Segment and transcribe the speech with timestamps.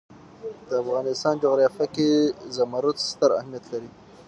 [0.67, 2.09] د افغانستان جغرافیه کې
[2.57, 3.89] زمرد ستر اهمیت لري.